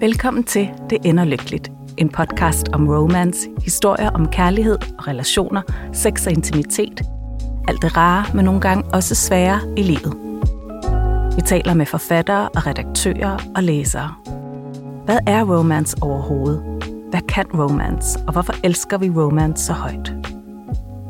[0.00, 1.70] Velkommen til Det ender lykkeligt.
[1.96, 5.62] En podcast om romance, historier om kærlighed og relationer,
[5.92, 7.02] sex og intimitet.
[7.68, 10.14] Alt det rare, men nogle gange også svære i livet.
[11.36, 14.14] Vi taler med forfattere og redaktører og læsere.
[15.04, 16.62] Hvad er romance overhovedet?
[17.10, 20.12] Hvad kan romance, og hvorfor elsker vi romance så højt?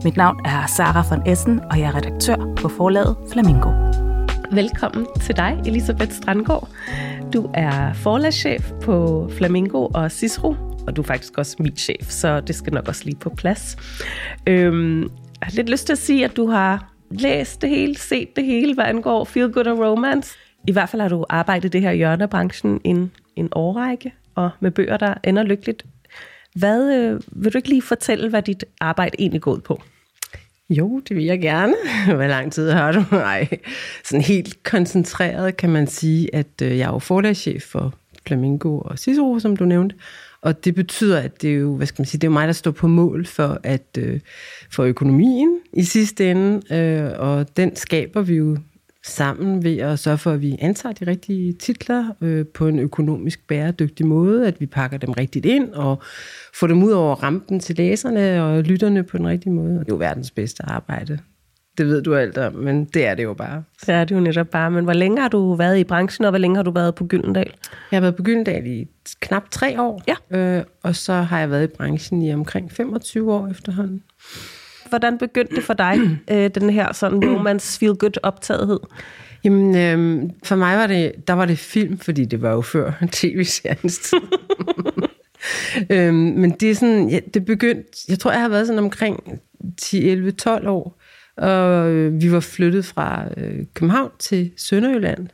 [0.05, 3.88] Mit navn er Sara von Essen, og jeg er redaktør på forlaget Flamingo.
[4.53, 6.69] Velkommen til dig, Elisabeth Strandgaard.
[7.33, 12.41] Du er forlagschef på Flamingo og Cicero, og du er faktisk også min chef, så
[12.41, 13.77] det skal nok også lige på plads.
[14.47, 15.09] Øhm, jeg
[15.43, 18.75] har lidt lyst til at sige, at du har læst det hele, set det hele,
[18.75, 20.37] hvad angår Feel Good og Romance.
[20.69, 24.15] I hvert fald har du arbejdet i det her hjørne af branchen en, en årrække,
[24.35, 25.85] og med bøger, der ender lykkeligt.
[26.55, 29.83] Hvad, øh, vil du ikke lige fortælle, hvad dit arbejde egentlig går ud på?
[30.71, 31.75] Jo, det vil jeg gerne.
[32.17, 33.05] Hvor lang tid har du?
[33.17, 33.49] Nej,
[34.05, 37.95] sådan helt koncentreret kan man sige, at øh, jeg er jo forlagschef for
[38.27, 39.97] Flamingo og Cicero, som du nævnte.
[40.41, 42.47] Og det betyder, at det er jo, hvad skal man sige, det er jo mig,
[42.47, 44.21] der står på mål for, at, øh,
[44.71, 48.59] for økonomien i sidste ende, øh, og den skaber vi jo
[49.09, 53.47] sammen ved at sørge for, at vi antager de rigtige titler øh, på en økonomisk
[53.47, 56.03] bæredygtig måde, at vi pakker dem rigtigt ind og
[56.55, 59.73] får dem ud over rampen til læserne og lytterne på den rigtige måde.
[59.73, 61.19] Det er jo verdens bedste arbejde.
[61.79, 63.63] Det ved du alt om, men det er det jo bare.
[63.81, 64.71] Det er det jo netop bare.
[64.71, 67.07] Men hvor længe har du været i branchen, og hvor længe har du været på
[67.07, 67.53] Gyldendal?
[67.91, 68.89] Jeg har været på Gyldendal i
[69.21, 70.39] knap tre år, ja.
[70.39, 74.03] øh, og så har jeg været i branchen i omkring 25 år efterhånden
[74.89, 75.99] hvordan begyndte det for dig,
[76.33, 78.81] øh, den her sådan romance feel good optagethed?
[79.45, 82.93] Jamen, øh, for mig var det, der var det film, fordi det var jo før
[83.13, 84.21] tv-seriens tid.
[85.91, 89.41] øhm, men det er sådan, ja, det begyndte, jeg tror, jeg har været sådan omkring
[89.77, 91.01] 10, 11, 12 år,
[91.37, 95.29] og øh, vi var flyttet fra øh, København til Sønderjylland.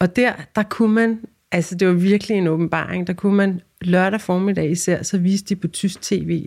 [0.00, 1.20] Og der, der kunne man,
[1.52, 5.60] altså det var virkelig en åbenbaring, der kunne man lørdag formiddag især, så viste de
[5.60, 6.46] på tysk tv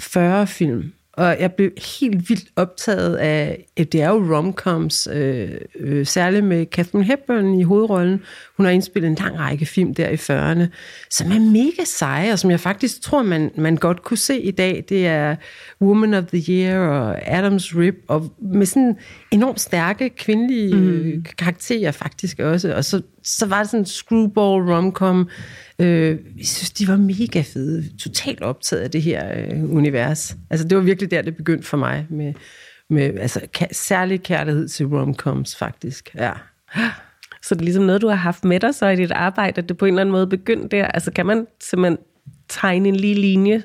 [0.00, 5.50] 40 film og jeg blev helt vildt optaget af, at det er jo romcoms, øh,
[5.80, 8.22] øh, særligt med Catherine Hepburn i hovedrollen.
[8.56, 10.66] Hun har indspillet en lang række film der i 40'erne,
[11.10, 14.50] som er mega seje, og som jeg faktisk tror, man, man godt kunne se i
[14.50, 14.84] dag.
[14.88, 15.36] Det er
[15.82, 18.96] Woman of the Year og Adams Rib, og med sådan
[19.30, 21.24] enormt stærke kvindelige mm.
[21.38, 22.74] karakterer faktisk også.
[22.74, 25.28] Og så, så var det sådan en screwball romcom,
[25.78, 27.96] Øh, jeg synes, de var mega fede.
[27.98, 30.36] Totalt optaget af det her øh, univers.
[30.50, 32.32] Altså, det var virkelig der, det begyndte for mig med,
[32.90, 36.14] med altså, ka- særlig kærlighed til romcoms, faktisk.
[36.14, 36.32] Ja.
[37.44, 39.68] Så det er ligesom noget, du har haft med dig så i dit arbejde, at
[39.68, 40.84] det på en eller anden måde begyndte der.
[40.86, 41.98] Altså, kan man simpelthen
[42.48, 43.62] tegne en lige linje.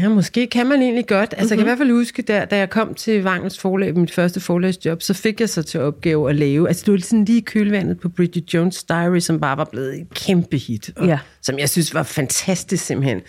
[0.00, 1.34] Ja, måske kan man egentlig godt.
[1.36, 1.42] Altså, mm-hmm.
[1.42, 1.66] jeg kan i mhm.
[1.66, 5.40] hvert fald huske, der, da jeg kom til Vangels forlag, mit første forlagsjob, så fik
[5.40, 8.84] jeg så til opgave at lave, altså det var sådan lige kølvandet på Bridget Jones'
[8.88, 11.18] Diary, som bare var blevet et kæmpe hit, og, ja.
[11.42, 13.20] som jeg synes var fantastisk simpelthen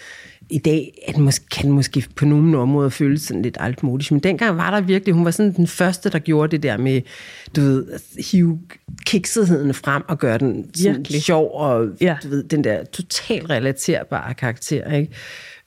[0.50, 4.58] i dag at måske, kan måske på nogle områder føles sådan lidt altmodisk, men dengang
[4.58, 7.02] var der virkelig, hun var sådan den første, der gjorde det der med,
[7.56, 7.86] du ved,
[8.32, 8.60] hive
[9.06, 11.24] kiksetheden frem og gøre den sådan virkelig.
[11.24, 12.18] sjov, og ja.
[12.24, 15.14] du ved, den der totalt relaterbare karakter, ikke?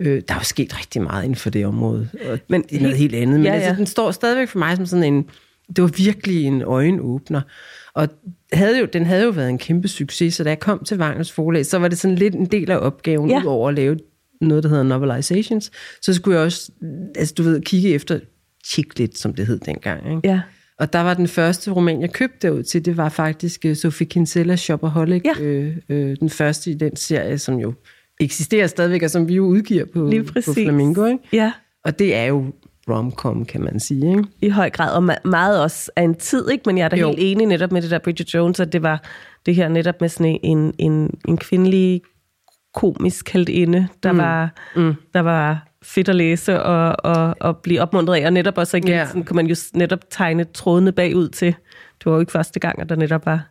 [0.01, 2.83] Øh, der er jo sket rigtig meget inden for det område, og men det er
[2.83, 3.61] noget helt andet, men ja, ja.
[3.61, 5.25] Altså, den står stadigvæk for mig som sådan en,
[5.69, 7.41] det var virkelig en øjenåbner.
[7.95, 8.09] Og
[8.53, 11.33] havde jo, den havde jo været en kæmpe succes, så da jeg kom til Vangels
[11.33, 13.43] forlag, så var det sådan lidt en del af opgaven, ja.
[13.47, 13.97] over at lave
[14.41, 15.71] noget, der hedder novelizations,
[16.03, 16.73] så skulle jeg også,
[17.17, 18.21] altså du ved, kigge efter
[18.67, 20.11] chick lidt, som det hed dengang.
[20.11, 20.29] Ikke?
[20.29, 20.41] Ja.
[20.79, 24.07] Og der var den første roman, jeg købte derud til, det var faktisk uh, Sophie
[24.07, 25.43] Kinsellas Shopaholic, ja.
[25.43, 27.75] øh, øh, den første i den serie, som jo
[28.21, 30.13] eksisterer stadigvæk, og som vi jo udgiver på,
[30.45, 31.05] på Flamingo.
[31.05, 31.19] Ikke?
[31.33, 31.53] Ja.
[31.85, 32.53] Og det er jo
[32.89, 34.11] romcom, kan man sige.
[34.11, 34.25] Ikke?
[34.43, 36.63] I høj grad, og meget også af en tid, ikke?
[36.67, 37.09] men jeg er da jo.
[37.09, 39.03] helt enig netop med det der Bridget Jones, at det var
[39.47, 42.03] det her netop med sådan en, en, en kvindelig
[42.77, 44.19] komisk inde, der, mm.
[44.19, 44.95] Var, mm.
[45.15, 48.27] der var fedt at læse og, og, og blive opmuntret af.
[48.27, 49.07] Og netop også igen, yeah.
[49.07, 51.47] sådan, kan man jo netop tegne trådene bagud til.
[51.99, 53.43] Det var jo ikke første gang, at der netop var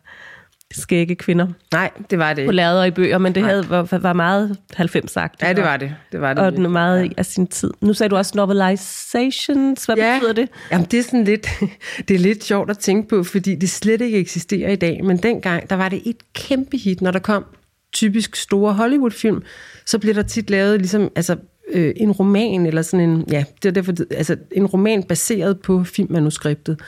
[0.72, 1.46] skægge kvinder.
[1.72, 4.58] Nej, det var det På lærder og i bøger, men det havde, var, var meget
[4.74, 5.42] 90 sagt.
[5.42, 5.94] Ja, det var det.
[6.12, 7.08] det, var det og den meget ja.
[7.16, 7.70] af sin tid.
[7.80, 9.84] Nu sagde du også novelizations.
[9.84, 10.14] Hvad ja.
[10.14, 10.48] betyder det?
[10.72, 11.48] Jamen, det er sådan lidt,
[12.08, 15.04] det er lidt sjovt at tænke på, fordi det slet ikke eksisterer i dag.
[15.04, 17.44] Men dengang, der var det et kæmpe hit, når der kom
[17.92, 19.42] typisk store Hollywood-film,
[19.86, 21.36] så bliver der tit lavet ligesom, altså,
[21.72, 25.84] øh, en roman, eller sådan en, ja, det er derfor, altså en roman baseret på
[25.84, 26.80] filmmanuskriptet.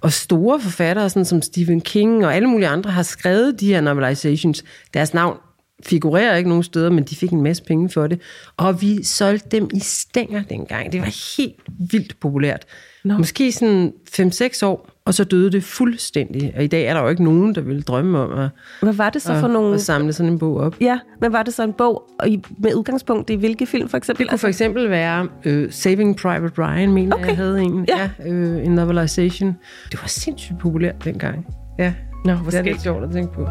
[0.00, 3.80] Og store forfattere, sådan som Stephen King og alle mulige andre, har skrevet de her
[3.80, 4.64] novelizations.
[4.94, 5.38] Deres navn
[5.86, 8.20] figurerer ikke nogen steder, men de fik en masse penge for det.
[8.56, 10.92] Og vi solgte dem i stænger dengang.
[10.92, 11.60] Det var helt
[11.90, 12.64] vildt populært.
[13.04, 13.18] No.
[13.18, 16.52] Måske sådan 5-6 år Og så døde det fuldstændig.
[16.56, 18.48] Og i dag er der jo ikke nogen, der vil drømme om at,
[18.82, 19.74] Hvad var det så for at, nogle...
[19.74, 20.76] at samle sådan en bog op.
[20.80, 23.96] Ja, men var det så en bog og i, med udgangspunkt i hvilke film for
[23.96, 24.24] eksempel?
[24.24, 27.26] Det kunne for eksempel være uh, Saving Private Ryan, mener okay.
[27.26, 27.84] jeg havde en.
[27.88, 28.10] Ja.
[28.24, 29.56] ja uh, en novelization.
[29.92, 31.46] Det var sindssygt populært dengang.
[31.78, 33.46] Ja, Nå, hvor det er lidt sjovt at tænke på.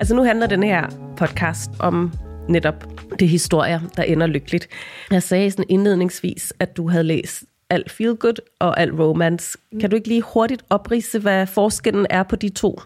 [0.00, 0.86] Altså nu handler den her
[1.16, 2.12] podcast om
[2.48, 2.84] netop
[3.18, 4.68] det historier, der ender lykkeligt.
[5.10, 9.58] Jeg sagde sådan indledningsvis, at du havde læst alt feel good og alt romance.
[9.80, 12.80] Kan du ikke lige hurtigt oprise, hvad forskellen er på de to?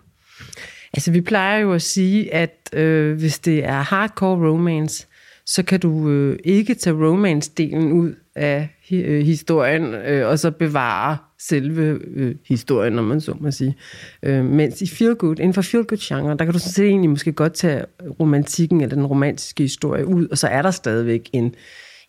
[0.92, 5.06] Altså, vi plejer jo at sige, at øh, hvis det er hardcore romance,
[5.46, 10.50] så kan du øh, ikke tage romance-delen ud af hi- øh, historien, øh, og så
[10.50, 13.76] bevare selve øh, historien, når man så må sige.
[14.22, 16.86] Øh, mens i feel good, inden for feel good genre, der kan du sådan set
[16.86, 17.84] egentlig måske godt tage
[18.20, 21.54] romantikken eller den romantiske historie ud, og så er der stadigvæk en,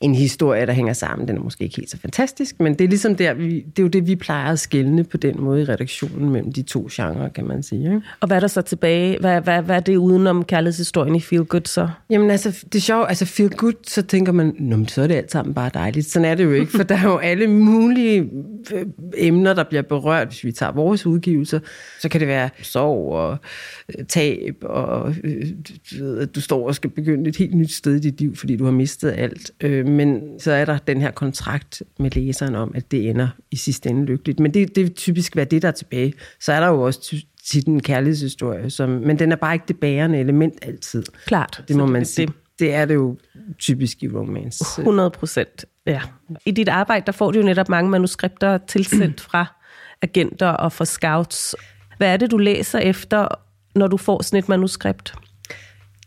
[0.01, 1.27] en historie, der hænger sammen.
[1.27, 3.83] Den er måske ikke helt så fantastisk, men det er ligesom der, vi, det er
[3.83, 7.29] jo det, vi plejer at skelne på den måde i redaktionen mellem de to genrer,
[7.29, 7.83] kan man sige.
[7.83, 8.01] Ikke?
[8.19, 9.19] Og hvad er der så tilbage?
[9.19, 11.89] Hvad, hvad, hvad er det udenom kærlighedshistorien i feel good så?
[12.09, 15.07] Jamen altså, det er sjovt, altså feel good, så tænker man, Nå, men så er
[15.07, 16.05] det alt sammen bare dejligt.
[16.05, 18.29] Sådan er det jo ikke, for der er jo alle mulige
[18.73, 18.85] øh,
[19.17, 20.27] emner, der bliver berørt.
[20.27, 21.59] Hvis vi tager vores udgivelser,
[21.99, 23.37] så kan det være sorg og
[23.97, 25.45] øh, tab, og øh,
[25.91, 28.35] du ved, at du står og skal begynde et helt nyt sted i dit liv,
[28.35, 29.51] fordi du har mistet alt.
[29.63, 33.55] Øh, men så er der den her kontrakt med læseren om, at det ender i
[33.55, 34.39] sidste ende lykkeligt.
[34.39, 36.13] Men det, det vil typisk være det, der er tilbage.
[36.39, 39.79] Så er der jo også tit en kærlighedshistorie, som, men den er bare ikke det
[39.79, 41.03] bærende element altid.
[41.25, 41.63] Klart.
[41.67, 42.27] Det må man det- sige.
[42.59, 43.17] Det er det jo
[43.59, 44.63] typisk i romance.
[44.81, 46.01] 100 procent, ja.
[46.45, 49.45] I dit arbejde, der får du jo netop mange manuskripter tilsendt fra
[50.01, 51.55] agenter og fra scouts.
[51.97, 53.27] Hvad er det, du læser efter,
[53.75, 55.13] når du får sådan et manuskript?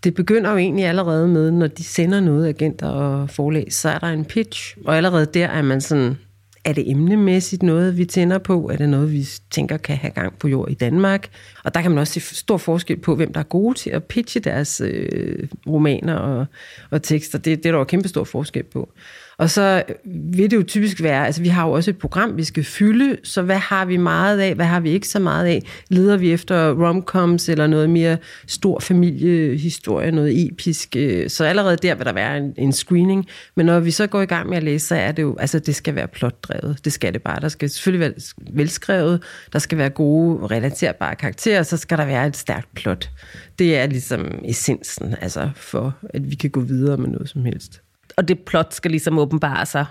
[0.05, 3.99] Det begynder jo egentlig allerede med, når de sender noget agenter og forlag, så er
[3.99, 4.77] der en pitch.
[4.85, 6.17] Og allerede der er man sådan,
[6.65, 8.71] er det emnemæssigt noget, vi tænder på?
[8.73, 11.29] Er det noget, vi tænker kan have gang på jord i Danmark?
[11.65, 14.05] Og der kan man også se stor forskel på, hvem der er gode til at
[14.05, 16.47] pitche deres øh, romaner og,
[16.91, 17.39] og tekster.
[17.39, 18.93] Det, det er der jo kæmpe stor forskel på.
[19.41, 22.45] Og så vil det jo typisk være, altså vi har jo også et program, vi
[22.45, 25.63] skal fylde, så hvad har vi meget af, hvad har vi ikke så meget af?
[25.89, 28.17] Leder vi efter romcoms eller noget mere
[28.47, 30.97] stor familiehistorie, noget episk?
[31.29, 33.27] Så allerede der vil der være en, en screening.
[33.57, 35.59] Men når vi så går i gang med at læse, så er det jo, altså
[35.59, 36.85] det skal være plotdrevet.
[36.85, 37.41] Det skal det bare.
[37.41, 38.15] Der skal selvfølgelig være
[38.53, 39.23] velskrevet,
[39.53, 43.11] der skal være gode, relaterbare karakterer, så skal der være et stærkt plot.
[43.59, 47.83] Det er ligesom essensen, altså for at vi kan gå videre med noget som helst.
[48.17, 49.87] Og det plot skal ligesom åbenbare sig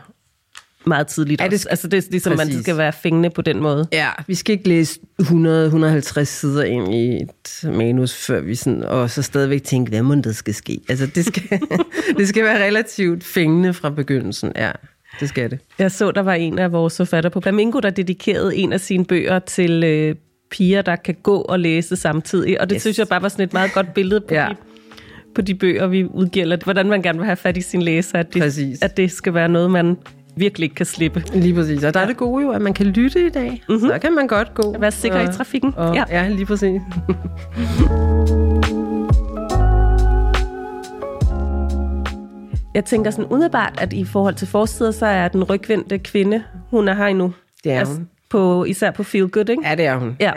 [0.85, 1.61] meget tidligt Ja, det også.
[1.61, 2.61] skal- Altså det er ligesom, man præcis.
[2.61, 3.87] skal være fængende på den måde.
[3.91, 9.09] Ja, vi skal ikke læse 100-150 sider ind i et manus, før vi sådan, og
[9.09, 10.79] så stadigvæk tænke, hvad må der skal ske?
[10.89, 11.43] Altså, det skal,
[12.17, 14.71] det skal være relativt fængende fra begyndelsen, ja.
[15.19, 15.59] Det skal det.
[15.79, 19.05] Jeg så, der var en af vores forfatter på Flamingo, der dedikerede en af sine
[19.05, 20.15] bøger til øh,
[20.51, 22.61] piger, der kan gå og læse samtidig.
[22.61, 22.81] Og det yes.
[22.81, 24.43] Synes jeg bare var sådan et meget godt billede på, ja.
[24.43, 24.49] Ja.
[24.49, 24.55] de,
[25.35, 26.57] på de bøger, vi udgiver.
[26.63, 28.19] Hvordan man gerne vil have fat i sin læser.
[28.19, 28.81] At det, Præcis.
[28.81, 29.97] at det skal være noget, man
[30.35, 31.23] virkelig ikke kan slippe.
[31.33, 31.83] Lige præcis.
[31.83, 33.63] Og der er det gode jo, at man kan lytte i dag.
[33.69, 33.87] Mm-hmm.
[33.89, 34.75] Så kan man godt gå.
[34.79, 35.73] Være sikker i og- trafikken.
[35.77, 36.03] Og, Ja.
[36.09, 36.23] ja.
[36.23, 36.81] ja, lige præcis.
[42.73, 46.87] Jeg tænker sådan umiddelbart, at i forhold til forsider, så er den rygvendte kvinde, hun
[46.87, 47.33] er her endnu.
[47.63, 48.07] Det er hun.
[48.29, 49.67] På, især på Feel Good, ikke?
[49.67, 50.17] Ja, det er hun.
[50.19, 50.33] Ja.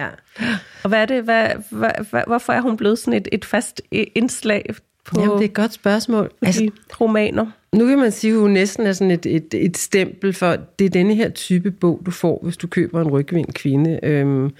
[0.83, 3.83] Og hvad er det, hvad, hvad, hvad, hvorfor er hun blevet sådan et, et fast
[3.91, 6.29] indslag på, Jamen, det er et godt spørgsmål.
[6.29, 6.71] på altså, de
[7.01, 7.47] romaner?
[7.73, 10.85] Nu kan man sige, at hun næsten er sådan et, et, et stempel for, det
[10.85, 14.01] er denne her type bog, du får, hvis du køber en rygvind kvinde.
[14.03, 14.51] Øhm,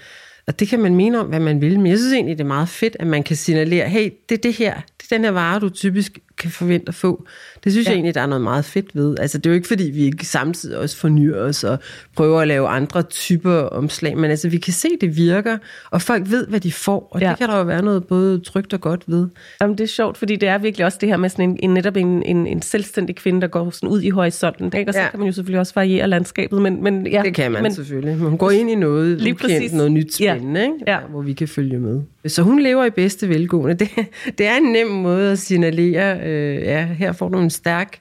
[0.47, 2.47] og det kan man mene om, hvad man vil, men jeg synes egentlig, det er
[2.47, 5.31] meget fedt, at man kan signalere, hey, det er det her, det er den her
[5.31, 7.25] vare, du typisk kan forvente at få.
[7.63, 7.91] Det synes ja.
[7.91, 9.15] jeg egentlig, der er noget meget fedt ved.
[9.19, 11.77] Altså, det er jo ikke, fordi vi ikke samtidig også fornyer os og
[12.15, 15.57] prøver at lave andre typer omslag, men altså, vi kan se, det virker,
[15.91, 17.29] og folk ved, hvad de får, og Ja.
[17.29, 19.27] det kan der jo være noget både trygt og godt ved.
[19.61, 21.69] Jamen, det er sjovt, fordi det er virkelig også det her med sådan en, en
[21.73, 24.65] netop en, en, en selvstændig kvinde, der går sådan ud i horisonten.
[24.65, 24.89] Ikke?
[24.89, 25.09] Og så ja.
[25.09, 26.61] Kan man jo selvfølgelig også variere landskabet.
[26.61, 28.15] Men, men, ja, Det kan man men, selvfølgelig.
[28.17, 29.73] Hun går ind i noget Lige ukendt, præcis.
[29.73, 30.65] noget nyt spændende, ja.
[30.65, 30.77] Ikke?
[30.87, 30.97] Ja.
[31.09, 32.01] hvor vi kan følge med.
[32.27, 33.73] Så hun lever i bedste velgående.
[33.73, 33.89] Det,
[34.37, 37.99] det er en nem måde at signalere, øh, ja, her får du en stærk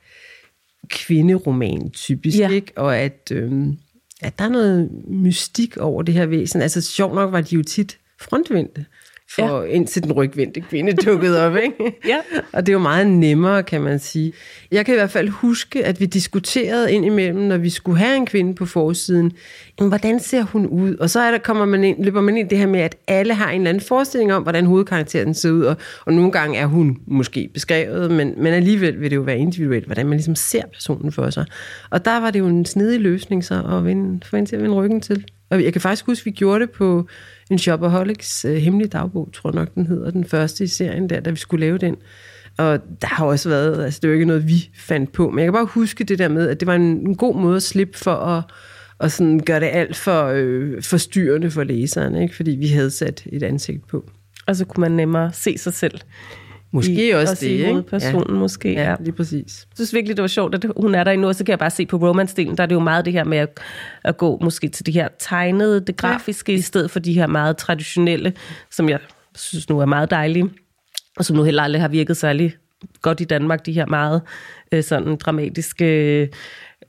[0.89, 2.49] kvinderoman, typisk, Ja.
[2.49, 2.73] ikke?
[2.77, 3.53] og at, øh,
[4.23, 6.63] at der er noget mystik over det her væsen.
[6.63, 8.85] Altså sjovt nok var de jo tit frontvendte.
[9.35, 9.69] For, ja.
[9.69, 11.57] indtil den rygvendte kvinde dukkede op.
[11.57, 11.99] Ikke?
[12.09, 12.17] Ja.
[12.53, 14.33] Og det er jo meget nemmere, kan man sige.
[14.71, 18.17] Jeg kan i hvert fald huske, at vi diskuterede ind imellem, når vi skulle have
[18.17, 19.33] en kvinde på forsiden,
[19.79, 20.97] hvordan ser hun ud?
[20.97, 22.97] Og så er der, kommer man ind, løber man ind i det her med, at
[23.09, 26.59] alle har en eller anden forestilling om, hvordan hovedkarakteren ser ud, og, og nogle gange
[26.59, 30.35] er hun måske beskrevet, men, men alligevel vil det jo være individuelt, hvordan man ligesom
[30.35, 31.47] ser personen for sig.
[31.91, 34.63] Og der var det jo en snedig løsning så at vinde, få en til at
[34.63, 35.25] vende ryggen til.
[35.51, 37.07] Og jeg kan faktisk huske, at vi gjorde det på
[37.53, 41.21] en Shopaholics øh, hemmelige dagbog, tror jeg nok, den hedder, den første i serien der,
[41.21, 41.97] da vi skulle lave den.
[42.59, 45.47] Og der har også været, altså det er ikke noget, vi fandt på, men jeg
[45.47, 47.99] kan bare huske det der med, at det var en, en god måde at slippe
[47.99, 48.45] for at,
[49.01, 52.37] at sådan gøre det alt for øh, forstyrrende for læseren, ikke?
[52.37, 54.05] fordi vi havde sat et ansigt på.
[54.47, 56.01] Og så kunne man nemmere se sig selv.
[56.73, 58.33] Måske i, også, også det, i ikke?
[58.33, 58.73] måske.
[58.73, 58.91] Ja, Ja.
[58.91, 59.67] ja, lige præcis.
[59.71, 61.59] Jeg synes virkelig, det var sjovt, at hun er der endnu, og så kan jeg
[61.59, 63.61] bare se på romance-delen, der er det jo meget det her med at,
[64.05, 66.59] at gå måske til det her tegnede, det grafiske, ja.
[66.59, 68.33] i stedet for de her meget traditionelle,
[68.71, 68.99] som jeg
[69.35, 70.51] synes nu er meget dejlige,
[71.17, 72.57] og som nu heller aldrig har virket særlig
[73.03, 74.23] godt i Danmark, de her meget
[74.73, 76.29] øh, sådan dramatiske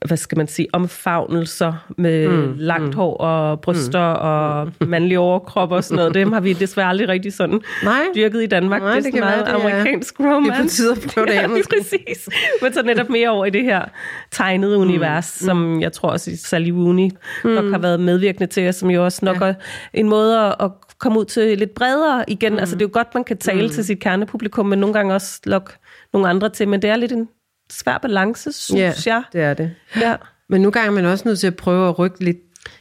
[0.04, 5.18] hvad skal man sige, omfavnelser med mm, langt mm, hår og bryster mm, og mandlige
[5.18, 6.14] overkrop og sådan noget.
[6.14, 8.00] Dem har vi desværre aldrig rigtig sådan Nej.
[8.14, 8.82] dyrket i Danmark.
[8.82, 10.62] Nej, det er det sådan kan meget være, det er- amerikansk Det er romance.
[10.62, 12.28] på tide at prøve det Ja, lige præcis.
[12.62, 13.84] Men så netop mere over i det her
[14.30, 15.46] tegnede univers, mm.
[15.46, 17.10] som jeg tror også Sally Rooney
[17.44, 17.50] mm.
[17.50, 19.46] nok har været medvirkende til, og som jo også nok ja.
[19.46, 19.54] er
[19.94, 22.52] en måde at- at komme ud til lidt bredere igen.
[22.52, 22.58] Mm.
[22.58, 23.72] Altså det er jo godt, man kan tale mm.
[23.72, 25.72] til sit kernepublikum, men nogle gange også lokke
[26.12, 26.68] nogle andre til.
[26.68, 27.28] Men det er lidt en
[27.72, 29.22] svær balance, synes Ja, jeg.
[29.32, 29.70] det er det.
[30.00, 30.16] Ja.
[30.48, 32.36] Men nu gange er man også nødt til at prøve at rykke lidt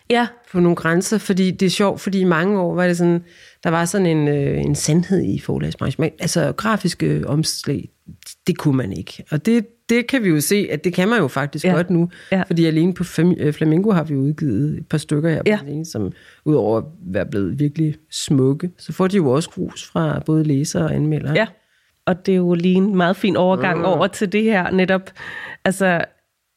[0.09, 0.27] ja.
[0.51, 3.23] på nogle grænser, fordi det er sjovt, fordi i mange år var det sådan,
[3.63, 6.01] der var sådan en, øh, en sandhed i forlagsbranchen.
[6.01, 7.89] Men, altså grafiske omslag,
[8.47, 9.23] det kunne man ikke.
[9.31, 11.71] Og det, det kan vi jo se, at det kan man jo faktisk Ja.
[11.73, 12.09] godt nu.
[12.31, 12.43] Ja.
[12.47, 13.03] Fordi alene på
[13.37, 15.57] øh, Flamingo har vi udgivet et par stykker her, Ja.
[15.59, 16.11] på den ene, som
[16.45, 20.83] udover at være blevet virkelig smukke, så får de jo også grus fra både læsere
[20.83, 21.33] og anmeldere.
[21.35, 21.47] Ja,
[22.07, 23.85] og det er jo lige en meget fin overgang mm.
[23.85, 25.09] over til det her netop,
[25.65, 26.05] altså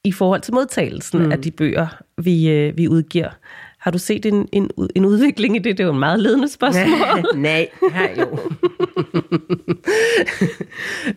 [0.05, 1.33] i forhold til modtagelsen mm.
[1.33, 1.87] af de bøger,
[2.23, 3.31] vi, øh, vi udgiver.
[3.79, 5.79] Har du set en, en, en udvikling i det?
[5.79, 7.25] Det er jo en meget ledende spørgsmål.
[7.43, 8.39] Nej, her jo.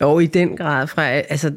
[0.00, 0.86] jo, i den grad.
[0.86, 1.52] Fra, altså,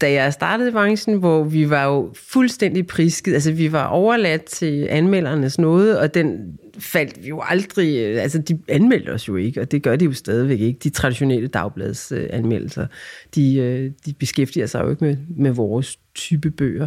[0.00, 4.44] da jeg startede i branchen, hvor vi var jo fuldstændig prisket, altså vi var overladt
[4.44, 9.36] til anmeldernes nåde, og den faldt vi jo aldrig, øh, altså de anmeldte os jo
[9.36, 12.86] ikke, og det gør de jo stadigvæk ikke, de traditionelle dagblads øh, anmeldelser,
[13.34, 16.86] de, øh, de beskæftiger sig jo ikke med, med vores type bøger.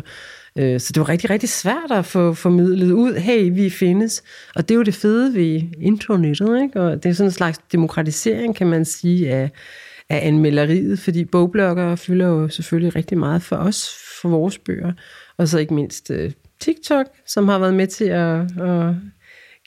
[0.59, 4.23] Øh, Så det var rigtig, rigtig svært at få formidlet ud, hey, vi findes.
[4.55, 6.81] Og det er jo det fede ved internettet, ikke?
[6.81, 9.51] Og det er sådan en slags demokratisering, kan man sige, af,
[10.09, 13.89] af anmelderiet, fordi bogbloggere fylder jo selvfølgelig rigtig meget for os,
[14.21, 14.93] for vores bøger.
[15.37, 18.95] Og så ikke mindst øh, TikTok, som har været med til at, at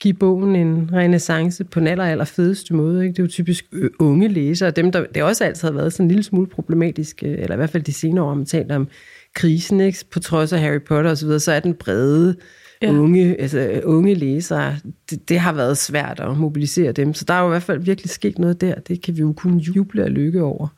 [0.00, 3.02] give bogen en renaissance på den aller, aller fedeste måde.
[3.02, 3.12] Ikke?
[3.12, 3.64] Det er jo typisk
[3.98, 7.32] unge læsere, dem, der, det også altid har været sådan en lille smule problematisk, øh,
[7.38, 8.88] eller i hvert fald de senere år, man talt om
[9.34, 10.04] krisen, ikke?
[10.10, 12.36] på trods af Harry Potter osv., så, videre, så er den brede Ja
[12.82, 12.92] ja.
[12.92, 14.76] unge, altså, unge læsere,
[15.10, 17.14] det, det har været svært at mobilisere dem.
[17.14, 18.74] Så der er jo i hvert fald virkelig sket noget der.
[18.74, 20.68] Det kan vi jo kun juble og lykke over.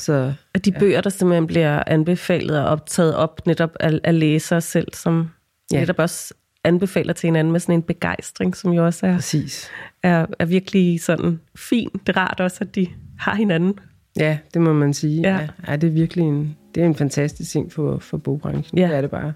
[0.00, 4.60] Så At de bøger, der simpelthen bliver anbefalet og optaget op netop af, af læsere
[4.60, 5.28] selv, som
[5.72, 5.76] ja.
[5.76, 5.80] Ja.
[5.80, 6.34] netop også
[6.64, 9.70] anbefaler til hinanden med sådan en begejstring, som jo også er, præcis.
[10.02, 12.06] er, er virkelig sådan fint.
[12.06, 12.86] Det er rart også, at de
[13.18, 13.74] har hinanden.
[14.16, 15.20] Ja, det må man sige.
[15.20, 15.36] Ja.
[15.36, 15.48] Ja.
[15.68, 18.78] Ja, det er virkelig en, det er en fantastisk ting for, for bogbranchen.
[18.78, 18.86] Ja.
[18.86, 19.32] Det er det bare.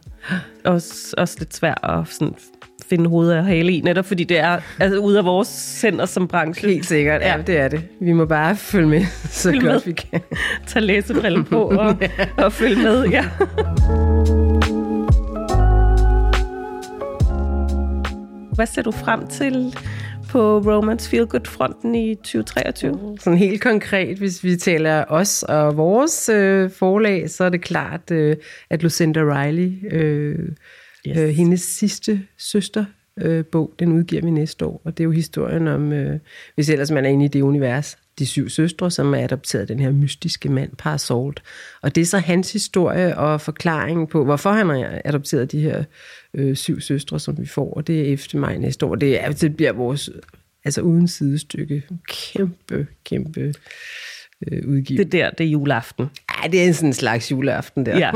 [0.64, 2.34] også, også lidt svært at sådan
[2.88, 6.28] finde hovedet og hale i, netop fordi det er altså, ude af vores hænder som
[6.28, 6.68] branche.
[6.68, 7.28] Helt sikkert, ja.
[7.28, 7.36] Ja.
[7.36, 7.84] ja, det er det.
[8.00, 9.80] Vi må bare følge med, så Følg godt med.
[9.84, 10.20] vi kan.
[10.66, 11.96] Tag læsebriller på og,
[12.44, 13.04] og følge med.
[13.08, 13.24] Ja.
[18.54, 19.74] Hvad ser du frem til
[20.36, 23.18] på Romance Feel Good fronten i 2023?
[23.20, 28.10] Sådan helt konkret, hvis vi taler os og vores øh, forlag, så er det klart,
[28.10, 28.36] øh,
[28.70, 30.38] at Lucinda Riley, øh,
[31.08, 31.16] Yes.
[31.16, 31.18] yes.
[31.18, 32.84] øh, hendes sidste søster,
[33.20, 34.80] øh, bog, den udgiver vi næste år.
[34.84, 36.18] Og det er jo historien om, øh,
[36.54, 39.66] hvis ellers man er inde i det univers, de syv søstre, som er adopteret af
[39.66, 41.42] den her mystiske mand, Parasolt.
[41.82, 45.84] Og det er så hans historie og forklaring på, hvorfor han har adopteret de her
[46.34, 47.74] øh, syv søstre, som vi får.
[47.74, 48.40] Og det er 11.
[48.40, 48.94] maj næste år.
[48.94, 50.10] Det, er, det bliver vores,
[50.64, 53.54] altså uden sidestykke, kæmpe, kæmpe
[54.52, 55.04] øh, udgivelse.
[55.04, 56.06] Det der, det er juleaften.
[56.44, 57.98] Ja, det er sådan en slags juleaften der.
[57.98, 58.10] Ja.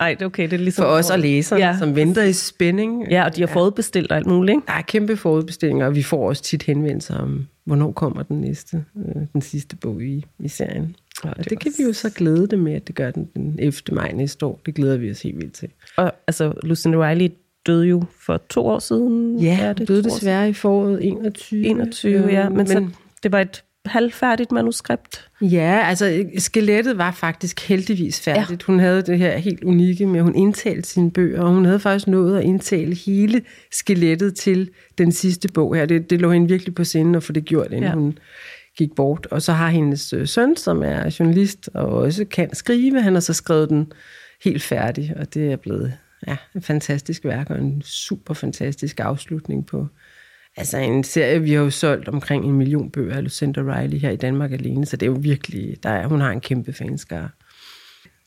[0.00, 0.42] Ej, det er okay.
[0.42, 1.66] Det er ligesom For os og læsere, Ja.
[1.70, 1.78] ja.
[1.78, 3.10] som venter i spænding.
[3.10, 4.66] Ja, og de har forudbestilt og alt muligt, ikke?
[4.66, 8.84] Der er kæmpe forudbestillinger, og vi får også tit henvendelser om, hvornår kommer den næste,
[8.96, 10.96] øh, den sidste bog i, i serien.
[11.24, 12.94] Ja, Og det det, det kan også- vi jo så glæde det med, at det
[12.94, 13.72] gør den den 11.
[13.92, 14.60] maj næste år.
[14.66, 15.68] Det glæder vi os helt vildt til.
[15.96, 17.28] Og altså, Lucinda Riley
[17.66, 19.38] døde jo for to år siden.
[19.38, 21.64] Ja, er det døde desværre i foråret 21.
[21.64, 21.76] siden?
[21.80, 22.48] 21, ja.
[22.48, 22.88] Men, men så,
[23.22, 25.28] det var et halvfærdigt manuskript?
[25.40, 28.62] Ja, altså skelettet var faktisk heldigvis færdigt.
[28.62, 28.66] Ja.
[28.66, 31.80] Hun havde det her helt unikke med, at hun indtalte sine bøger, og hun havde
[31.80, 35.86] faktisk nået at indtale hele skelettet til den sidste bog her.
[35.86, 37.94] Det, det lå hende virkelig på sinden at få det gjort, inden ja.
[37.94, 38.18] hun
[38.76, 39.26] gik bort.
[39.30, 43.20] Og så har hendes øh, søn, som er journalist og også kan skrive, han har
[43.20, 43.92] så skrevet den
[44.44, 45.92] helt færdig, og det er blevet
[46.26, 49.86] ja, et fantastisk værk og en super fantastisk afslutning på
[50.56, 54.10] altså en serie, vi har jo solgt omkring en million bøger af Lucinda Riley her
[54.10, 57.28] i Danmark alene, så det er jo virkelig, der er, hun har en kæmpe fanskare.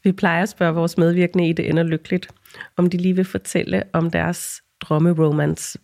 [0.03, 2.27] Vi plejer at spørge vores medvirkende i Det Ender Lykkeligt,
[2.77, 5.79] om de lige vil fortælle om deres drømmeromance,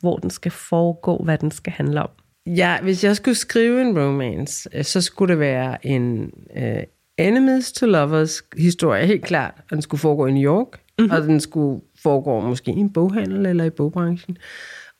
[0.00, 2.08] hvor den skal foregå, hvad den skal handle om.
[2.46, 6.82] Ja, hvis jeg skulle skrive en romance, øh, så skulle det være en uh,
[7.18, 9.54] enemies to lovers historie, helt klart.
[9.70, 11.10] Den skulle foregå i New York, mm-hmm.
[11.10, 14.36] og den skulle foregå måske i en boghandel eller i bogbranchen.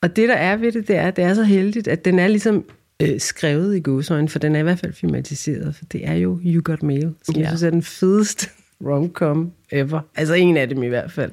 [0.03, 2.19] Og det, der er ved det, det er, at det er så heldigt, at den
[2.19, 2.65] er ligesom
[3.03, 6.41] øh, skrevet i godsøjne, for den er i hvert fald filmatiseret, for det er jo
[6.45, 7.41] You Got Mail, som ja.
[7.41, 8.51] jeg synes er den fedeste
[8.89, 10.01] romcom ever.
[10.17, 11.33] Altså en af dem i hvert fald.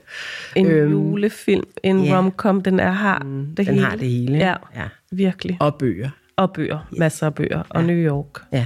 [0.56, 2.18] En øhm, julefilm, en ja.
[2.18, 3.86] romcom, den er, har mm, det den hele.
[3.86, 4.38] har det hele.
[4.38, 5.58] Ja, ja, virkelig.
[5.60, 6.10] Og bøger.
[6.38, 7.64] Og bøger, masser af bøger.
[7.70, 8.42] Og New York.
[8.52, 8.66] Ja.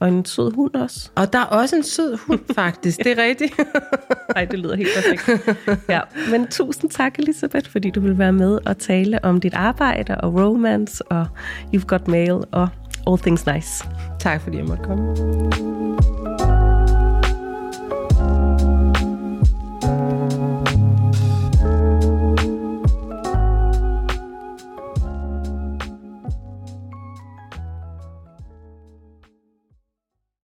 [0.00, 1.10] Og en sød hund også.
[1.14, 2.98] Og der er også en sød hund, faktisk.
[2.98, 3.54] Det er rigtigt.
[4.34, 5.48] Nej, det lyder helt perfekt.
[5.88, 6.00] Ja.
[6.30, 10.34] Men tusind tak, Elisabeth, fordi du vil være med og tale om dit arbejde og
[10.34, 11.26] romance og
[11.74, 12.68] You've Got Mail og
[13.06, 13.84] All Things Nice.
[14.20, 16.07] Tak, fordi jeg måtte komme.